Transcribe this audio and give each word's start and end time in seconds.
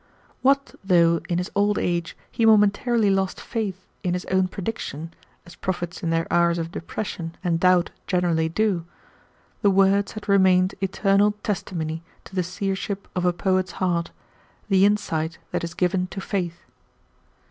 What 0.41 0.73
though, 0.83 1.21
in 1.29 1.37
his 1.37 1.51
old 1.55 1.77
age, 1.77 2.17
he 2.31 2.43
momentarily 2.43 3.11
lost 3.11 3.39
faith 3.39 3.85
in 4.01 4.15
his 4.15 4.25
own 4.31 4.47
prediction, 4.47 5.13
as 5.45 5.53
prophets 5.53 6.01
in 6.01 6.09
their 6.09 6.25
hours 6.33 6.57
of 6.57 6.71
depression 6.71 7.37
and 7.43 7.59
doubt 7.59 7.91
generally 8.07 8.49
do; 8.49 8.83
the 9.61 9.69
words 9.69 10.13
had 10.13 10.27
remained 10.27 10.73
eternal 10.81 11.33
testimony 11.43 12.01
to 12.23 12.33
the 12.33 12.41
seership 12.41 13.07
of 13.15 13.25
a 13.25 13.31
poet's 13.31 13.73
heart, 13.73 14.09
the 14.69 14.85
insight 14.87 15.37
that 15.51 15.63
is 15.63 15.75
given 15.75 16.07
to 16.07 16.19
faith. 16.19 16.61